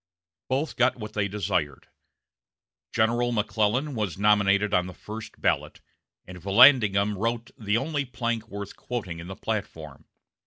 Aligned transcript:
Both 0.49 0.77
got 0.77 0.95
what 0.97 1.13
they 1.13 1.27
desired. 1.27 1.87
General 2.91 3.31
McClellan 3.31 3.93
was 3.93 4.17
nominated 4.17 4.73
on 4.73 4.87
the 4.87 4.95
first 4.95 5.39
ballot, 5.39 5.79
and 6.25 6.41
Vallandigham 6.41 7.15
wrote 7.15 7.51
the 7.55 7.77
only 7.77 8.05
plank 8.05 8.47
worth 8.47 8.75
quoting 8.75 9.19
in 9.19 9.27
the 9.27 9.35
platform. 9.35 10.05